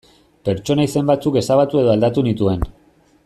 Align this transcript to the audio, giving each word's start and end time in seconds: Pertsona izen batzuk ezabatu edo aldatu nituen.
Pertsona 0.47 0.87
izen 0.87 1.11
batzuk 1.11 1.37
ezabatu 1.43 1.83
edo 1.83 1.93
aldatu 1.97 2.27
nituen. 2.31 2.67